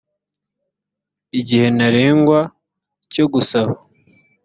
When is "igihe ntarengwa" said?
1.39-2.39